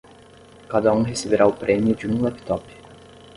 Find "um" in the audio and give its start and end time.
0.95-1.03, 2.07-2.23